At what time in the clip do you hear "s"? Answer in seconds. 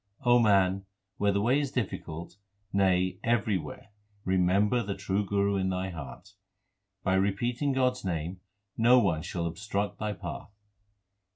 7.91-8.03